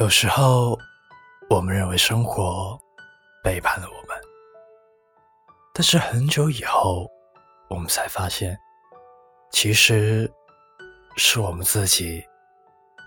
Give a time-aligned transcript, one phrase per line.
[0.00, 0.78] 有时候，
[1.50, 2.78] 我们认为生活
[3.44, 4.16] 背叛了我们，
[5.74, 7.06] 但是很久以后，
[7.68, 8.58] 我们才发现，
[9.50, 10.30] 其实
[11.16, 12.24] 是我们自己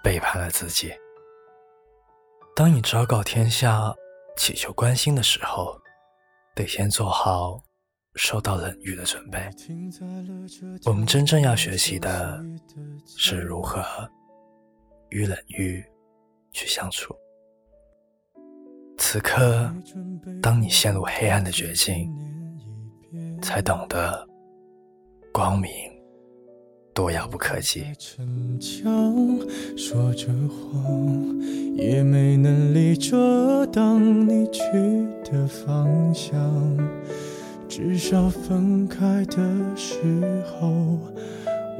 [0.03, 0.93] 背叛了自己。
[2.55, 3.91] 当你昭告天下，
[4.37, 5.75] 祈求关心的时候，
[6.53, 7.59] 得先做好
[8.13, 9.49] 受到冷遇的准备。
[10.85, 12.39] 我们真正要学习的
[13.17, 13.83] 是如何
[15.09, 15.83] 与冷遇。
[16.55, 17.13] 去相处。
[18.97, 19.69] 此刻，
[20.41, 22.09] 当你陷入黑暗的绝境，
[23.41, 24.25] 才懂得
[25.33, 25.69] 光明
[26.93, 27.85] 多遥不可及。
[27.99, 29.13] 逞强
[29.77, 31.41] 说着谎，
[31.75, 34.63] 也没能力遮挡你去
[35.29, 36.39] 的方向。
[37.67, 40.97] 至少分开的时候，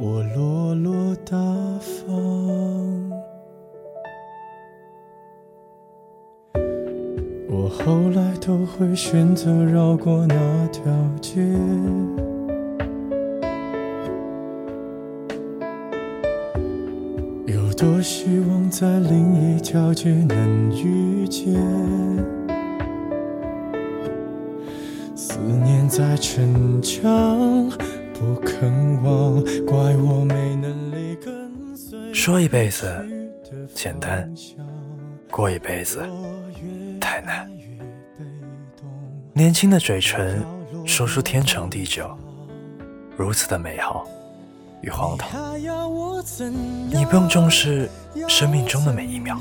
[0.02, 1.38] 我落落大
[1.80, 2.65] 方。
[7.58, 10.84] 我后来都会选择绕过那条
[11.22, 11.42] 街，
[17.48, 21.54] 有多希望在另一条街能遇见。
[25.16, 27.70] 思念在逞强，
[28.14, 32.14] 不肯忘，怪我没能力跟随。
[32.14, 32.86] 说一辈子
[33.74, 34.30] 简单，
[35.32, 36.04] 过一辈子。
[37.16, 37.50] 太难。
[39.32, 40.46] 年轻的嘴唇
[40.86, 42.10] 说出天长地久，
[43.16, 44.06] 如此的美好
[44.82, 45.58] 与荒唐。
[46.90, 47.90] 你不用重视
[48.28, 49.38] 生命中的每一秒，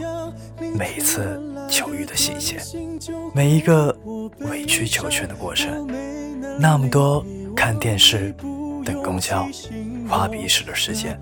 [0.76, 2.60] 每一次求遇的细节，
[3.34, 3.92] 每一个
[4.38, 5.88] 委曲求全的过程。
[6.60, 8.32] 那么多看电视、
[8.84, 9.48] 等公交、
[10.08, 11.18] 画笔时的时间，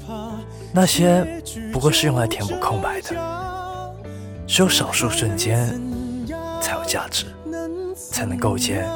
[0.70, 3.94] 那些不过是用来填补空白的，
[4.46, 5.80] 只有少数瞬间。
[6.62, 7.26] 才有价值，
[8.10, 8.88] 才能构建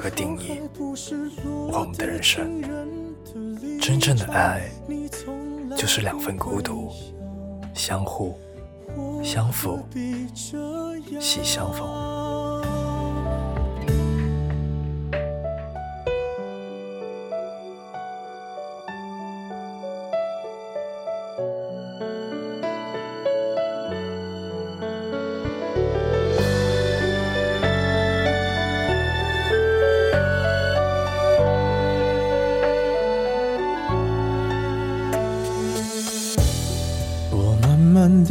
[0.00, 0.60] 和定义
[1.72, 2.62] 我们的人生。
[3.80, 4.70] 真正的爱，
[5.76, 6.92] 就是两份孤独，
[7.74, 8.38] 相互
[9.24, 9.80] 相扶，
[11.18, 12.17] 喜相逢。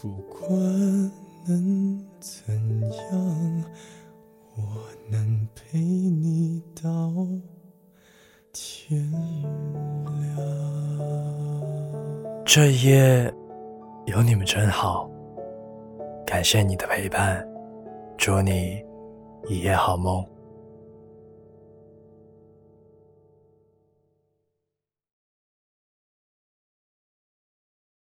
[0.00, 1.10] 不管。
[1.46, 3.64] 能怎样？
[4.56, 4.62] 我
[5.08, 7.12] 能陪你到
[8.52, 10.36] 天亮。
[12.44, 13.34] 这一夜
[14.06, 15.10] 有你们真好，
[16.26, 17.46] 感谢你的陪伴，
[18.18, 18.82] 祝你
[19.48, 20.24] 一夜好梦。